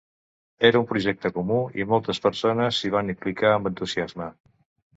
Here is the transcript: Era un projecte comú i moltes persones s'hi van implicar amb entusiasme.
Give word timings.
Era 0.69 0.79
un 0.83 0.87
projecte 0.93 1.31
comú 1.35 1.59
i 1.81 1.85
moltes 1.93 2.21
persones 2.25 2.81
s'hi 2.81 2.93
van 2.99 3.15
implicar 3.17 3.55
amb 3.57 3.73
entusiasme. 3.75 4.35